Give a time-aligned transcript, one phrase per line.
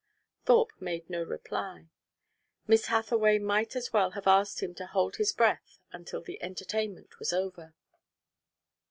[0.45, 1.91] Thorpe made no reply.
[2.65, 7.19] Miss Hathaway might as well have asked him to hold his breath until the entertainment
[7.19, 7.75] was over.